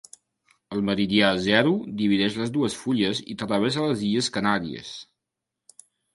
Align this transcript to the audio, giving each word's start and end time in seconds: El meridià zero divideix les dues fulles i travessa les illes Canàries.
El 0.75 0.79
meridià 0.85 1.29
zero 1.47 1.73
divideix 1.99 2.39
les 2.39 2.53
dues 2.57 2.79
fulles 2.85 3.21
i 3.35 3.37
travessa 3.43 3.85
les 3.93 4.03
illes 4.09 4.33
Canàries. 4.39 4.97